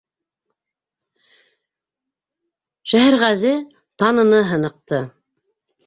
[2.93, 3.55] Шәһәрғәзе
[4.03, 5.07] таныны һыныҡты.